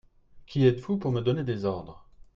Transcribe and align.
Qui 0.47 0.65
êtes-vous 0.65 0.97
pour 0.97 1.11
me 1.11 1.21
donner 1.21 1.43
des 1.43 1.63
ordres? 1.63 2.07